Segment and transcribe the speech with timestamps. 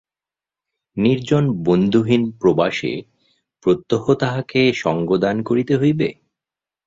[0.97, 2.93] নির্জন বন্ধুহীন প্রবাসে
[3.65, 6.07] প্রত্যহ তাহাকে সঙ্গদান করিতে হইবে?